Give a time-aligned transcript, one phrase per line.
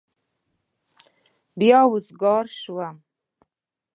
[1.59, 2.95] بيا وزگار سوم.